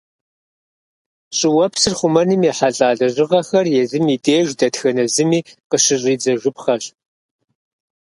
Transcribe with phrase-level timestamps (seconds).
[1.37, 5.39] Щӏыуэпсыр хъумэным ехьэлӀа лэжьыгъэхэр езым и деж дэтхэнэ зыми
[5.69, 6.83] къыщыщӀидзэжыпхъэщ.